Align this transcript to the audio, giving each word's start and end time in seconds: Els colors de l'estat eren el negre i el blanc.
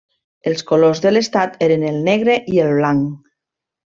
Els 0.51 0.63
colors 0.71 1.01
de 1.03 1.11
l'estat 1.11 1.59
eren 1.67 1.85
el 1.91 2.01
negre 2.09 2.39
i 2.57 2.65
el 2.65 2.73
blanc. 2.81 3.17